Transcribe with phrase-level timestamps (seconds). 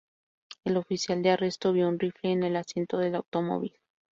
[0.63, 3.79] El oficial de arresto vio un rifle en el asiento del automóvil.